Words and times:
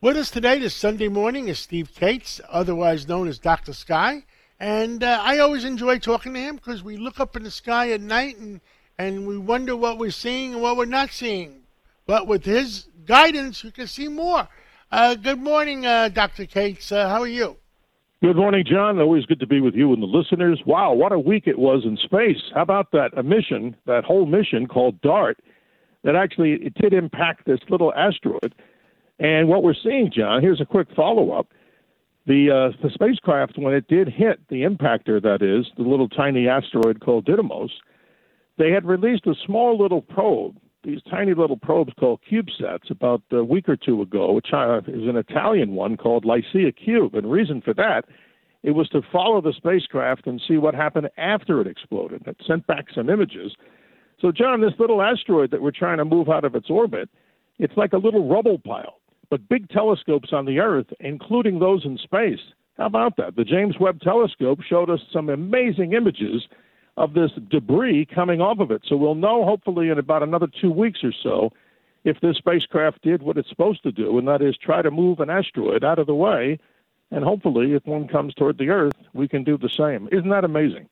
With 0.00 0.16
us 0.16 0.30
today 0.30 0.60
this 0.60 0.76
Sunday 0.76 1.08
morning 1.08 1.48
is 1.48 1.58
Steve 1.58 1.90
Kates, 1.92 2.40
otherwise 2.48 3.08
known 3.08 3.26
as 3.26 3.40
Dr. 3.40 3.72
Sky. 3.72 4.22
And 4.60 5.02
uh, 5.02 5.20
I 5.20 5.38
always 5.38 5.64
enjoy 5.64 5.98
talking 5.98 6.34
to 6.34 6.38
him 6.38 6.54
because 6.54 6.84
we 6.84 6.96
look 6.96 7.18
up 7.18 7.34
in 7.34 7.42
the 7.42 7.50
sky 7.50 7.90
at 7.90 8.00
night 8.00 8.38
and, 8.38 8.60
and 8.96 9.26
we 9.26 9.36
wonder 9.36 9.74
what 9.74 9.98
we're 9.98 10.12
seeing 10.12 10.52
and 10.52 10.62
what 10.62 10.76
we're 10.76 10.84
not 10.84 11.10
seeing. 11.10 11.62
But 12.06 12.28
with 12.28 12.44
his 12.44 12.86
guidance, 13.06 13.64
we 13.64 13.72
can 13.72 13.88
see 13.88 14.06
more. 14.06 14.46
Uh, 14.92 15.16
good 15.16 15.40
morning, 15.40 15.84
uh, 15.84 16.10
Dr. 16.10 16.46
Kates. 16.46 16.92
Uh, 16.92 17.08
how 17.08 17.20
are 17.22 17.26
you? 17.26 17.56
Good 18.22 18.36
morning, 18.36 18.64
John. 18.70 19.00
Always 19.00 19.26
good 19.26 19.40
to 19.40 19.48
be 19.48 19.60
with 19.60 19.74
you 19.74 19.92
and 19.92 20.00
the 20.00 20.06
listeners. 20.06 20.62
Wow, 20.64 20.92
what 20.92 21.10
a 21.10 21.18
week 21.18 21.48
it 21.48 21.58
was 21.58 21.82
in 21.84 21.96
space. 21.96 22.40
How 22.54 22.62
about 22.62 22.92
that 22.92 23.18
a 23.18 23.24
mission, 23.24 23.74
that 23.86 24.04
whole 24.04 24.26
mission 24.26 24.68
called 24.68 25.00
DART, 25.00 25.38
that 26.04 26.14
actually 26.14 26.52
it 26.52 26.74
did 26.74 26.92
impact 26.92 27.46
this 27.46 27.58
little 27.68 27.92
asteroid 27.94 28.54
and 29.18 29.48
what 29.48 29.62
we're 29.62 29.74
seeing, 29.74 30.10
John, 30.14 30.42
here's 30.42 30.60
a 30.60 30.66
quick 30.66 30.88
follow 30.94 31.32
up. 31.32 31.48
The, 32.26 32.50
uh, 32.50 32.76
the 32.82 32.90
spacecraft, 32.92 33.58
when 33.58 33.74
it 33.74 33.88
did 33.88 34.08
hit 34.08 34.40
the 34.48 34.62
impactor, 34.62 35.20
that 35.22 35.42
is, 35.42 35.66
the 35.76 35.82
little 35.82 36.08
tiny 36.08 36.46
asteroid 36.46 37.00
called 37.00 37.24
Didymos, 37.24 37.70
they 38.58 38.70
had 38.70 38.84
released 38.84 39.26
a 39.26 39.34
small 39.46 39.80
little 39.80 40.02
probe, 40.02 40.56
these 40.84 41.00
tiny 41.10 41.34
little 41.34 41.56
probes 41.56 41.92
called 41.98 42.20
CubeSats, 42.30 42.90
about 42.90 43.22
a 43.32 43.42
week 43.42 43.68
or 43.68 43.76
two 43.76 44.02
ago, 44.02 44.32
which 44.32 44.48
uh, 44.52 44.78
is 44.86 45.08
an 45.08 45.16
Italian 45.16 45.72
one 45.72 45.96
called 45.96 46.24
LICIACube. 46.24 47.14
And 47.14 47.24
the 47.24 47.28
reason 47.28 47.62
for 47.62 47.74
that, 47.74 48.04
it 48.62 48.72
was 48.72 48.88
to 48.90 49.00
follow 49.10 49.40
the 49.40 49.54
spacecraft 49.56 50.26
and 50.26 50.40
see 50.46 50.58
what 50.58 50.74
happened 50.74 51.08
after 51.16 51.60
it 51.60 51.66
exploded. 51.66 52.22
It 52.26 52.36
sent 52.46 52.66
back 52.66 52.86
some 52.94 53.08
images. 53.08 53.54
So, 54.20 54.32
John, 54.32 54.60
this 54.60 54.74
little 54.78 55.00
asteroid 55.00 55.50
that 55.52 55.62
we're 55.62 55.70
trying 55.70 55.98
to 55.98 56.04
move 56.04 56.28
out 56.28 56.44
of 56.44 56.54
its 56.54 56.68
orbit, 56.68 57.08
it's 57.58 57.76
like 57.76 57.92
a 57.92 57.98
little 57.98 58.28
rubble 58.28 58.58
pile 58.58 58.98
but 59.30 59.48
big 59.48 59.68
telescopes 59.68 60.32
on 60.32 60.46
the 60.46 60.58
Earth, 60.58 60.86
including 61.00 61.58
those 61.58 61.84
in 61.84 61.98
space. 61.98 62.40
How 62.76 62.86
about 62.86 63.16
that? 63.16 63.36
The 63.36 63.44
James 63.44 63.76
Webb 63.78 64.00
Telescope 64.00 64.60
showed 64.62 64.88
us 64.88 65.00
some 65.12 65.28
amazing 65.28 65.92
images 65.92 66.46
of 66.96 67.14
this 67.14 67.30
debris 67.50 68.06
coming 68.12 68.40
off 68.40 68.58
of 68.60 68.70
it. 68.70 68.82
So 68.88 68.96
we'll 68.96 69.14
know, 69.14 69.44
hopefully, 69.44 69.88
in 69.88 69.98
about 69.98 70.22
another 70.22 70.48
two 70.60 70.70
weeks 70.70 71.00
or 71.02 71.12
so, 71.22 71.50
if 72.04 72.20
this 72.20 72.36
spacecraft 72.36 73.02
did 73.02 73.22
what 73.22 73.36
it's 73.36 73.48
supposed 73.48 73.82
to 73.82 73.92
do, 73.92 74.18
and 74.18 74.26
that 74.28 74.42
is 74.42 74.56
try 74.56 74.82
to 74.82 74.90
move 74.90 75.20
an 75.20 75.30
asteroid 75.30 75.84
out 75.84 75.98
of 75.98 76.06
the 76.06 76.14
way. 76.14 76.58
And 77.10 77.24
hopefully, 77.24 77.72
if 77.72 77.86
one 77.86 78.06
comes 78.06 78.34
toward 78.34 78.58
the 78.58 78.68
Earth, 78.68 78.92
we 79.14 79.28
can 79.28 79.42
do 79.42 79.56
the 79.56 79.70
same. 79.70 80.08
Isn't 80.12 80.30
that 80.30 80.44
amazing? 80.44 80.88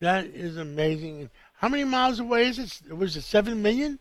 That 0.00 0.26
is 0.26 0.56
amazing. 0.56 1.30
How 1.54 1.68
many 1.68 1.84
miles 1.84 2.20
away 2.20 2.48
is 2.48 2.58
it? 2.58 2.94
Was 2.94 3.16
it 3.16 3.22
seven 3.22 3.62
million? 3.62 3.98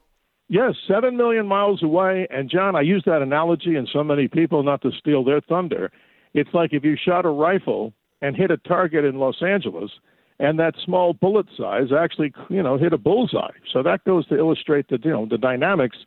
Yes, 0.50 0.74
seven 0.88 1.18
million 1.18 1.48
miles 1.48 1.82
away. 1.82 2.28
And 2.30 2.50
John, 2.50 2.76
I 2.76 2.82
use 2.82 3.04
that 3.06 3.22
analogy, 3.22 3.76
and 3.76 3.90
so 3.92 4.04
many 4.04 4.28
people, 4.28 4.64
not 4.64 4.82
to 4.82 4.92
steal 5.00 5.24
their 5.24 5.42
thunder, 5.42 5.92
it's 6.34 6.54
like 6.54 6.74
if 6.74 6.84
you 6.84 6.96
shot 6.96 7.26
a 7.26 7.30
rifle 7.30 7.94
and 8.22 8.36
hit 8.36 8.52
a 8.52 8.58
target 8.58 9.06
in 9.06 9.18
Los 9.20 9.42
Angeles, 9.42 9.92
and 10.40 10.60
that 10.60 10.74
small 10.84 11.14
bullet 11.14 11.46
size 11.58 11.92
actually, 11.98 12.34
you 12.50 12.62
know, 12.62 12.78
hit 12.78 12.94
a 12.94 12.98
bullseye. 12.98 13.52
So 13.72 13.84
that 13.84 14.04
goes 14.04 14.28
to 14.28 14.38
illustrate 14.38 14.88
the, 14.90 15.00
you 15.04 15.12
know, 15.12 15.26
the 15.26 15.38
dynamics 15.38 15.98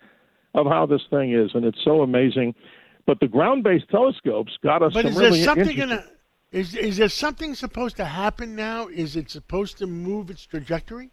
of 0.55 0.67
how 0.67 0.87
this 0.87 1.03
thing 1.11 1.33
is, 1.33 1.50
and 1.55 1.65
it's 1.65 1.83
so 1.84 2.03
amazing. 2.03 2.55
But 3.06 3.21
the 3.21 3.28
ground-based 3.28 3.89
telescopes 3.89 4.53
got 4.62 4.83
us. 4.83 4.93
But 4.93 5.06
is 5.06 5.17
really 5.17 5.39
there 5.39 5.45
something 5.45 5.77
gonna? 5.77 6.05
Is 6.50 6.75
is 6.75 6.97
there 6.97 7.09
something 7.09 7.55
supposed 7.55 7.97
to 7.97 8.05
happen 8.05 8.56
now? 8.56 8.89
Is 8.89 9.17
it 9.17 9.31
supposed 9.31 9.78
to 9.78 9.87
move 9.87 10.31
its 10.31 10.45
trajectory? 10.45 11.11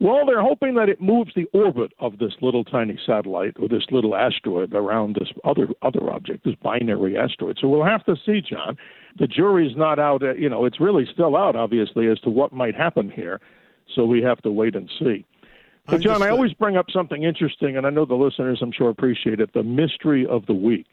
Well, 0.00 0.26
they're 0.26 0.42
hoping 0.42 0.74
that 0.74 0.88
it 0.88 1.00
moves 1.00 1.32
the 1.34 1.46
orbit 1.52 1.92
of 1.98 2.18
this 2.18 2.32
little 2.40 2.62
tiny 2.62 2.98
satellite 3.04 3.56
or 3.58 3.68
this 3.68 3.84
little 3.90 4.14
asteroid 4.14 4.72
around 4.72 5.16
this 5.16 5.28
other 5.44 5.68
other 5.82 6.10
object, 6.12 6.44
this 6.44 6.54
binary 6.62 7.18
asteroid. 7.18 7.58
So 7.60 7.68
we'll 7.68 7.84
have 7.84 8.04
to 8.04 8.14
see, 8.24 8.40
John. 8.40 8.76
The 9.18 9.26
jury's 9.26 9.76
not 9.76 9.98
out. 9.98 10.22
Uh, 10.22 10.34
you 10.34 10.48
know, 10.48 10.64
it's 10.66 10.80
really 10.80 11.04
still 11.12 11.36
out, 11.36 11.56
obviously, 11.56 12.06
as 12.06 12.20
to 12.20 12.30
what 12.30 12.52
might 12.52 12.76
happen 12.76 13.10
here. 13.10 13.40
So 13.96 14.04
we 14.04 14.22
have 14.22 14.40
to 14.42 14.52
wait 14.52 14.76
and 14.76 14.88
see. 15.00 15.24
But 15.86 16.02
John, 16.02 16.22
I 16.22 16.28
always 16.28 16.52
bring 16.52 16.76
up 16.76 16.86
something 16.92 17.22
interesting, 17.22 17.78
and 17.78 17.86
I 17.86 17.90
know 17.90 18.04
the 18.04 18.14
listeners, 18.14 18.58
I'm 18.60 18.72
sure, 18.72 18.90
appreciate 18.90 19.40
it. 19.40 19.54
The 19.54 19.62
mystery 19.62 20.26
of 20.26 20.44
the 20.44 20.52
week. 20.52 20.86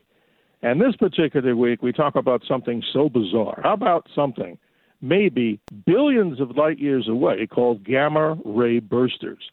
And 0.62 0.80
this 0.80 0.96
particular 0.96 1.56
week, 1.56 1.84
we 1.84 1.92
talk 1.92 2.16
about 2.16 2.44
something 2.48 2.82
so 2.94 3.10
bizarre. 3.10 3.60
How 3.62 3.74
about 3.74 4.08
something 4.16 4.58
maybe 5.02 5.60
billions 5.86 6.40
of 6.40 6.58
light 6.58 6.80
years 6.80 7.08
away 7.08 7.48
called 7.48 7.84
gamma 7.84 8.38
ray 8.46 8.80
bursters. 8.80 9.44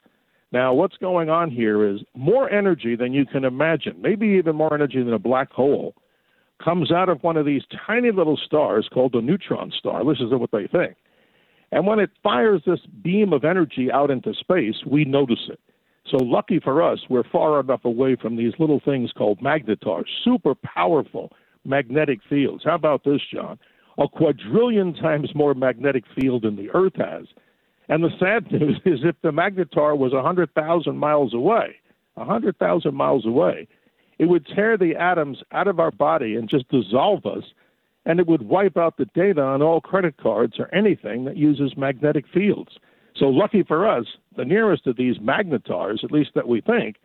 Now, 0.52 0.74
what's 0.74 0.96
going 0.98 1.30
on 1.30 1.50
here 1.50 1.86
is 1.86 2.00
more 2.14 2.50
energy 2.50 2.94
than 2.94 3.14
you 3.14 3.24
can 3.24 3.44
imagine, 3.44 3.96
maybe 4.00 4.26
even 4.28 4.54
more 4.54 4.74
energy 4.74 5.02
than 5.02 5.14
a 5.14 5.18
black 5.18 5.50
hole, 5.50 5.94
comes 6.62 6.92
out 6.92 7.08
of 7.08 7.22
one 7.22 7.36
of 7.36 7.46
these 7.46 7.62
tiny 7.86 8.12
little 8.12 8.36
stars 8.36 8.88
called 8.92 9.12
the 9.12 9.22
neutron 9.22 9.72
star. 9.76 10.04
This 10.04 10.20
is 10.20 10.30
what 10.30 10.50
they 10.52 10.66
think. 10.66 10.96
And 11.72 11.86
when 11.86 11.98
it 11.98 12.10
fires 12.22 12.62
this 12.66 12.80
beam 13.02 13.32
of 13.32 13.44
energy 13.44 13.90
out 13.90 14.10
into 14.10 14.34
space, 14.34 14.76
we 14.86 15.06
notice 15.06 15.48
it. 15.48 15.58
So, 16.10 16.18
lucky 16.18 16.60
for 16.60 16.82
us, 16.82 16.98
we're 17.08 17.24
far 17.24 17.58
enough 17.60 17.84
away 17.84 18.16
from 18.16 18.36
these 18.36 18.52
little 18.58 18.80
things 18.84 19.10
called 19.12 19.40
magnetars, 19.40 20.04
super 20.22 20.54
powerful 20.54 21.32
magnetic 21.64 22.18
fields. 22.28 22.64
How 22.64 22.74
about 22.74 23.04
this, 23.04 23.20
John? 23.32 23.58
A 24.02 24.08
quadrillion 24.08 24.92
times 24.94 25.32
more 25.32 25.54
magnetic 25.54 26.02
field 26.18 26.42
than 26.42 26.56
the 26.56 26.70
Earth 26.70 26.96
has. 26.96 27.26
And 27.88 28.02
the 28.02 28.10
sad 28.18 28.50
news 28.52 28.80
is 28.84 29.00
if 29.04 29.14
the 29.22 29.30
magnetar 29.30 29.96
was 29.96 30.12
100,000 30.12 30.96
miles 30.96 31.32
away, 31.32 31.76
100,000 32.14 32.94
miles 32.94 33.24
away, 33.24 33.68
it 34.18 34.26
would 34.26 34.46
tear 34.46 34.76
the 34.76 34.96
atoms 34.96 35.38
out 35.52 35.68
of 35.68 35.78
our 35.78 35.92
body 35.92 36.34
and 36.34 36.48
just 36.48 36.68
dissolve 36.68 37.24
us, 37.26 37.44
and 38.04 38.18
it 38.18 38.26
would 38.26 38.42
wipe 38.42 38.76
out 38.76 38.96
the 38.96 39.06
data 39.06 39.40
on 39.40 39.62
all 39.62 39.80
credit 39.80 40.16
cards 40.16 40.58
or 40.58 40.72
anything 40.74 41.24
that 41.24 41.36
uses 41.36 41.76
magnetic 41.76 42.24
fields. 42.26 42.78
So, 43.16 43.26
lucky 43.26 43.62
for 43.62 43.88
us, 43.88 44.06
the 44.36 44.44
nearest 44.44 44.86
of 44.86 44.96
these 44.96 45.18
magnetars, 45.18 46.02
at 46.02 46.10
least 46.10 46.30
that 46.34 46.48
we 46.48 46.60
think, 46.60 46.96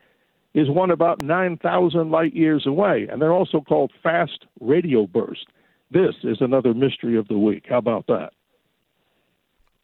is 0.54 0.70
one 0.70 0.90
about 0.90 1.22
9,000 1.22 2.10
light 2.10 2.34
years 2.34 2.66
away, 2.66 3.08
and 3.10 3.22
they're 3.22 3.34
also 3.34 3.62
called 3.62 3.92
fast 4.02 4.46
radio 4.60 5.06
burst. 5.06 5.46
This 5.90 6.16
is 6.24 6.38
another 6.42 6.74
mystery 6.74 7.18
of 7.18 7.28
the 7.28 7.38
week. 7.38 7.66
How 7.70 7.78
about 7.78 8.08
that? 8.08 8.32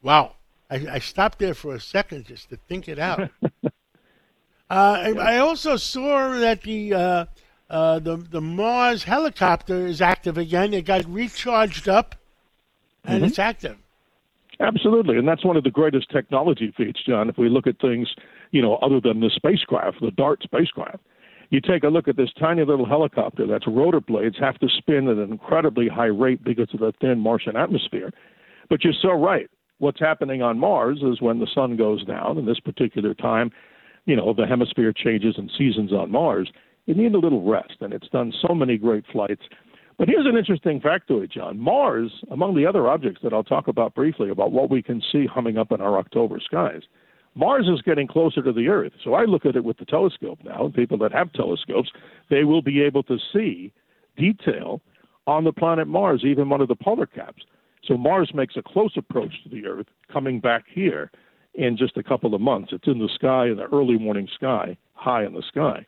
Wow. 0.02 0.32
I, 0.70 0.86
I 0.92 0.98
stopped 0.98 1.38
there 1.38 1.54
for 1.54 1.74
a 1.74 1.80
second 1.80 2.26
just 2.26 2.50
to 2.50 2.56
think 2.56 2.88
it 2.88 2.98
out. 2.98 3.20
uh, 3.44 3.70
I, 4.70 5.12
I, 5.12 5.38
also 5.38 5.76
saw 5.76 6.38
that 6.38 6.62
the, 6.62 6.94
uh, 6.94 7.24
uh, 7.70 7.98
the 7.98 8.16
the 8.16 8.40
Mars 8.40 9.04
helicopter 9.04 9.86
is 9.86 10.00
active 10.00 10.38
again. 10.38 10.74
It 10.74 10.84
got 10.84 11.04
recharged 11.06 11.88
up, 11.88 12.14
and 13.04 13.16
mm-hmm. 13.16 13.26
it's 13.26 13.38
active. 13.38 13.78
Absolutely, 14.60 15.16
and 15.16 15.26
that's 15.26 15.44
one 15.44 15.56
of 15.56 15.64
the 15.64 15.70
greatest 15.70 16.10
technology 16.10 16.72
feats, 16.76 17.00
John. 17.04 17.28
If 17.28 17.38
we 17.38 17.48
look 17.48 17.66
at 17.66 17.80
things, 17.80 18.08
you 18.52 18.62
know, 18.62 18.76
other 18.76 19.00
than 19.00 19.20
the 19.20 19.30
spacecraft, 19.34 20.00
the 20.00 20.12
DART 20.12 20.42
spacecraft, 20.42 21.02
you 21.54 21.60
take 21.60 21.84
a 21.84 21.88
look 21.88 22.08
at 22.08 22.16
this 22.16 22.32
tiny 22.36 22.64
little 22.64 22.84
helicopter 22.84 23.46
that's 23.46 23.68
rotor 23.68 24.00
blades 24.00 24.36
have 24.40 24.58
to 24.58 24.66
spin 24.68 25.06
at 25.06 25.18
an 25.18 25.30
incredibly 25.30 25.86
high 25.86 26.06
rate 26.06 26.42
because 26.42 26.68
of 26.74 26.80
the 26.80 26.92
thin 27.00 27.20
Martian 27.20 27.56
atmosphere. 27.56 28.10
But 28.68 28.82
you're 28.82 28.92
so 29.00 29.12
right. 29.12 29.48
What's 29.78 30.00
happening 30.00 30.42
on 30.42 30.58
Mars 30.58 30.98
is 31.02 31.22
when 31.22 31.38
the 31.38 31.46
sun 31.54 31.76
goes 31.76 32.04
down, 32.04 32.38
in 32.38 32.46
this 32.46 32.58
particular 32.58 33.14
time, 33.14 33.52
you 34.04 34.16
know, 34.16 34.34
the 34.34 34.46
hemisphere 34.46 34.92
changes 34.92 35.36
and 35.38 35.48
seasons 35.56 35.92
on 35.92 36.10
Mars, 36.10 36.50
you 36.86 36.94
need 36.94 37.14
a 37.14 37.18
little 37.18 37.48
rest, 37.48 37.76
and 37.80 37.92
it's 37.92 38.08
done 38.08 38.32
so 38.46 38.52
many 38.52 38.76
great 38.76 39.04
flights. 39.12 39.42
But 39.96 40.08
here's 40.08 40.26
an 40.26 40.36
interesting 40.36 40.80
factoid, 40.80 41.30
John. 41.30 41.58
Mars, 41.58 42.10
among 42.32 42.56
the 42.56 42.66
other 42.66 42.88
objects 42.88 43.20
that 43.22 43.32
I'll 43.32 43.44
talk 43.44 43.68
about 43.68 43.94
briefly 43.94 44.28
about 44.28 44.50
what 44.50 44.70
we 44.70 44.82
can 44.82 45.00
see 45.12 45.24
humming 45.24 45.56
up 45.56 45.70
in 45.70 45.80
our 45.80 45.98
October 45.98 46.40
skies, 46.44 46.82
Mars 47.34 47.68
is 47.68 47.82
getting 47.82 48.06
closer 48.06 48.42
to 48.42 48.52
the 48.52 48.68
Earth. 48.68 48.92
So 49.02 49.14
I 49.14 49.24
look 49.24 49.44
at 49.44 49.56
it 49.56 49.64
with 49.64 49.78
the 49.78 49.84
telescope 49.84 50.38
now, 50.44 50.66
and 50.66 50.74
people 50.74 50.98
that 50.98 51.12
have 51.12 51.32
telescopes, 51.32 51.90
they 52.30 52.44
will 52.44 52.62
be 52.62 52.80
able 52.80 53.02
to 53.04 53.18
see 53.32 53.72
detail 54.16 54.80
on 55.26 55.44
the 55.44 55.52
planet 55.52 55.88
Mars, 55.88 56.22
even 56.24 56.48
one 56.48 56.60
of 56.60 56.68
the 56.68 56.76
polar 56.76 57.06
caps. 57.06 57.42
So 57.84 57.96
Mars 57.96 58.30
makes 58.34 58.56
a 58.56 58.62
close 58.62 58.92
approach 58.96 59.32
to 59.42 59.48
the 59.48 59.66
Earth 59.66 59.86
coming 60.12 60.38
back 60.38 60.64
here 60.72 61.10
in 61.54 61.76
just 61.76 61.96
a 61.96 62.02
couple 62.02 62.34
of 62.34 62.40
months. 62.40 62.72
It's 62.72 62.86
in 62.86 62.98
the 62.98 63.10
sky, 63.14 63.46
in 63.46 63.56
the 63.56 63.64
early 63.72 63.98
morning 63.98 64.28
sky, 64.34 64.76
high 64.94 65.24
in 65.24 65.34
the 65.34 65.42
sky. 65.48 65.84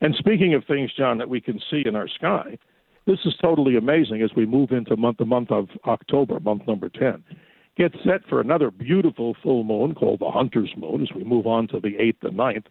And 0.00 0.14
speaking 0.14 0.54
of 0.54 0.64
things, 0.64 0.92
John, 0.96 1.18
that 1.18 1.28
we 1.28 1.40
can 1.40 1.60
see 1.70 1.82
in 1.84 1.96
our 1.96 2.08
sky, 2.08 2.56
this 3.06 3.18
is 3.24 3.34
totally 3.40 3.76
amazing 3.76 4.22
as 4.22 4.30
we 4.36 4.46
move 4.46 4.70
into 4.70 4.96
month, 4.96 5.18
the 5.18 5.24
month 5.24 5.50
of 5.50 5.68
October, 5.86 6.38
month 6.40 6.62
number 6.68 6.88
10 6.88 7.24
get 7.78 7.92
set 8.04 8.26
for 8.28 8.40
another 8.40 8.70
beautiful 8.70 9.36
full 9.42 9.64
moon 9.64 9.94
called 9.94 10.20
the 10.20 10.30
Hunter's 10.30 10.72
Moon 10.76 11.02
as 11.02 11.08
we 11.14 11.24
move 11.24 11.46
on 11.46 11.68
to 11.68 11.80
the 11.80 11.94
8th 11.94 12.28
and 12.28 12.38
9th. 12.38 12.66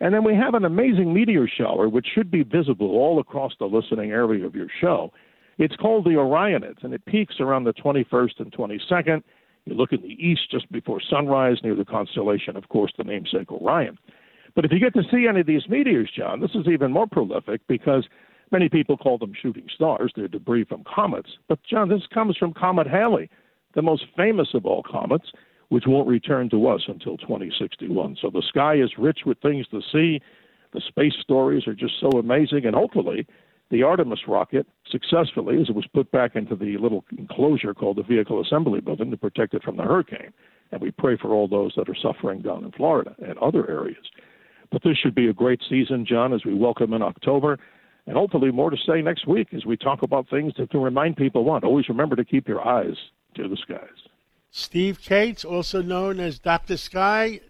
And 0.00 0.12
then 0.12 0.24
we 0.24 0.34
have 0.34 0.54
an 0.54 0.64
amazing 0.64 1.14
meteor 1.14 1.48
shower, 1.48 1.88
which 1.88 2.06
should 2.14 2.30
be 2.30 2.42
visible 2.42 2.96
all 2.96 3.20
across 3.20 3.52
the 3.58 3.66
listening 3.66 4.10
area 4.10 4.44
of 4.44 4.54
your 4.54 4.68
show. 4.80 5.12
It's 5.58 5.76
called 5.76 6.04
the 6.04 6.10
Orionids, 6.10 6.82
and 6.82 6.92
it 6.92 7.04
peaks 7.06 7.36
around 7.40 7.64
the 7.64 7.72
21st 7.72 8.40
and 8.40 8.52
22nd. 8.52 9.22
You 9.64 9.74
look 9.74 9.92
in 9.92 10.02
the 10.02 10.08
east 10.08 10.50
just 10.50 10.70
before 10.70 11.00
sunrise 11.00 11.58
near 11.62 11.74
the 11.74 11.84
constellation, 11.84 12.56
of 12.56 12.68
course, 12.68 12.92
the 12.98 13.04
namesake 13.04 13.50
Orion. 13.50 13.98
But 14.54 14.64
if 14.64 14.72
you 14.72 14.80
get 14.80 14.94
to 14.94 15.02
see 15.10 15.26
any 15.28 15.40
of 15.40 15.46
these 15.46 15.68
meteors, 15.68 16.10
John, 16.16 16.40
this 16.40 16.54
is 16.54 16.66
even 16.66 16.92
more 16.92 17.06
prolific 17.06 17.60
because 17.68 18.06
Many 18.52 18.68
people 18.68 18.96
call 18.96 19.18
them 19.18 19.32
shooting 19.40 19.66
stars. 19.74 20.12
They're 20.14 20.28
debris 20.28 20.64
from 20.64 20.84
comets. 20.84 21.30
But, 21.48 21.58
John, 21.68 21.88
this 21.88 22.02
comes 22.12 22.36
from 22.36 22.54
Comet 22.54 22.86
Halley, 22.86 23.28
the 23.76 23.82
most 23.82 24.06
famous 24.16 24.48
of 24.54 24.66
all 24.66 24.82
comets, 24.82 25.30
which 25.68 25.84
won't 25.86 26.08
return 26.08 26.48
to 26.50 26.66
us 26.66 26.82
until 26.88 27.16
2061. 27.18 28.16
So 28.20 28.30
the 28.30 28.42
sky 28.42 28.74
is 28.74 28.90
rich 28.98 29.20
with 29.24 29.38
things 29.40 29.66
to 29.68 29.80
see. 29.92 30.20
The 30.72 30.80
space 30.80 31.14
stories 31.20 31.68
are 31.68 31.74
just 31.74 32.00
so 32.00 32.08
amazing. 32.18 32.64
And 32.64 32.74
hopefully, 32.74 33.26
the 33.70 33.82
Artemis 33.82 34.20
rocket 34.26 34.66
successfully, 34.90 35.60
as 35.60 35.68
it 35.68 35.74
was 35.74 35.86
put 35.92 36.10
back 36.10 36.36
into 36.36 36.56
the 36.56 36.78
little 36.78 37.04
enclosure 37.18 37.74
called 37.74 37.98
the 37.98 38.02
Vehicle 38.02 38.40
Assembly 38.40 38.80
Building 38.80 39.10
to 39.10 39.16
protect 39.16 39.54
it 39.54 39.62
from 39.62 39.76
the 39.76 39.82
hurricane. 39.82 40.32
And 40.72 40.80
we 40.80 40.90
pray 40.90 41.16
for 41.16 41.32
all 41.32 41.46
those 41.46 41.72
that 41.76 41.88
are 41.88 41.96
suffering 42.00 42.42
down 42.42 42.64
in 42.64 42.72
Florida 42.72 43.14
and 43.18 43.38
other 43.38 43.68
areas. 43.70 44.04
But 44.72 44.82
this 44.82 44.96
should 44.96 45.14
be 45.14 45.28
a 45.28 45.32
great 45.32 45.60
season, 45.68 46.06
John, 46.08 46.32
as 46.32 46.44
we 46.44 46.54
welcome 46.54 46.92
in 46.92 47.02
October. 47.02 47.58
And 48.06 48.16
hopefully, 48.16 48.50
more 48.52 48.70
to 48.70 48.76
say 48.86 49.02
next 49.02 49.26
week 49.26 49.48
as 49.52 49.66
we 49.66 49.76
talk 49.76 50.02
about 50.02 50.30
things 50.30 50.54
that 50.58 50.70
can 50.70 50.80
remind 50.80 51.16
people 51.16 51.44
one, 51.44 51.64
always 51.64 51.88
remember 51.88 52.16
to 52.16 52.24
keep 52.24 52.48
your 52.48 52.66
eyes 52.66 52.96
to 53.36 53.48
the 53.48 53.56
skies. 53.56 54.08
Steve 54.50 55.00
Kates, 55.00 55.44
also 55.44 55.82
known 55.82 56.18
as 56.18 56.38
Dr. 56.38 56.76
Sky, 56.76 57.40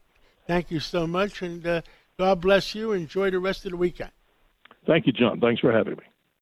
thank 0.47 0.71
you 0.71 0.81
so 0.81 1.07
much, 1.07 1.43
and 1.43 1.67
uh, 1.67 1.83
God 2.19 2.41
bless 2.41 2.75
you. 2.75 2.93
Enjoy 2.93 3.31
the 3.31 3.39
rest 3.39 3.65
of 3.65 3.71
the 3.71 3.77
weekend. 3.77 4.11
Thank 4.87 5.07
you, 5.07 5.13
John. 5.13 5.41
Thanks 5.41 5.61
for 5.61 5.73
having 5.73 5.95
me. 5.95 6.05